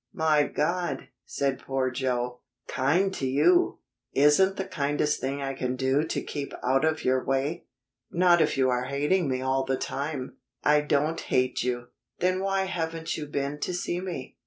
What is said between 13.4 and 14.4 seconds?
to see me?